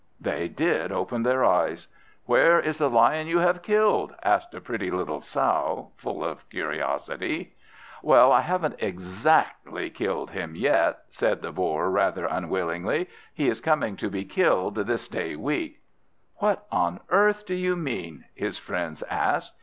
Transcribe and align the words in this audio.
They 0.19 0.47
did 0.47 0.91
open 0.91 1.21
their 1.21 1.45
eyes. 1.45 1.87
"Where 2.25 2.59
is 2.59 2.79
the 2.79 2.89
Lion 2.89 3.27
you 3.27 3.37
have 3.37 3.61
killed?" 3.61 4.15
asked 4.23 4.55
a 4.55 4.59
pretty 4.59 4.89
little 4.89 5.21
sow, 5.21 5.91
full 5.95 6.25
of 6.25 6.49
curiosity. 6.49 7.53
"Well, 8.01 8.31
I 8.31 8.41
haven't 8.41 8.77
exactly 8.81 9.91
killed 9.91 10.31
him 10.31 10.55
yet," 10.55 11.03
said 11.11 11.43
the 11.43 11.51
Boar 11.51 11.91
rather 11.91 12.25
unwillingly. 12.25 13.09
"He 13.31 13.47
is 13.47 13.61
coming 13.61 13.95
to 13.97 14.09
be 14.09 14.25
killed 14.25 14.73
this 14.73 15.07
day 15.07 15.35
week." 15.35 15.81
"What 16.37 16.65
on 16.71 16.99
earth 17.09 17.45
do 17.45 17.53
you 17.53 17.75
mean?" 17.75 18.25
his 18.33 18.57
friends 18.57 19.03
asked. 19.03 19.53